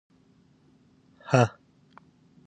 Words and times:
_هه! 1.29 1.43